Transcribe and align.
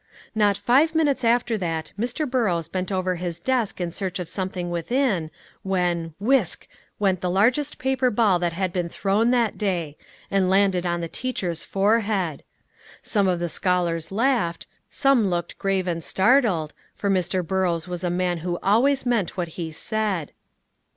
Not 0.33 0.57
five 0.57 0.95
minutes 0.95 1.23
after 1.23 1.59
that 1.59 1.91
Mr. 1.95 2.27
Burrows 2.27 2.67
bent 2.67 2.91
over 2.91 3.17
his 3.17 3.39
desk 3.39 3.79
in 3.79 3.91
search 3.91 4.17
of 4.17 4.27
something 4.27 4.71
within, 4.71 5.29
when 5.61 6.15
whisk! 6.19 6.67
went 6.97 7.21
the 7.21 7.29
largest 7.29 7.77
paper 7.77 8.09
ball 8.09 8.39
that 8.39 8.53
had 8.53 8.73
been 8.73 8.89
thrown 8.89 9.29
that 9.29 9.59
day, 9.59 9.95
and 10.31 10.49
landed 10.49 10.87
on 10.87 11.01
the 11.01 11.07
teacher's 11.07 11.63
forehead. 11.63 12.41
Some 13.03 13.27
of 13.27 13.37
the 13.39 13.47
scholars 13.47 14.11
laughed, 14.11 14.65
some 14.89 15.27
looked 15.27 15.59
grave 15.59 15.85
and 15.85 16.03
startled, 16.03 16.73
for 16.95 17.07
Mr. 17.11 17.45
Burrows 17.45 17.87
was 17.87 18.03
a 18.03 18.09
man 18.09 18.39
who 18.39 18.57
always 18.63 19.05
meant 19.05 19.37
what 19.37 19.49
he 19.49 19.71
said. 19.71 20.31